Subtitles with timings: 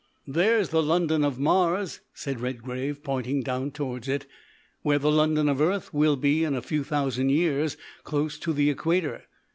[0.25, 4.25] "There's the London of Mars!" said Redgrave, pointing down towards it;
[4.81, 8.71] "where the London of Earth will be in a few thousand years, close to the
[8.71, 9.25] Equator.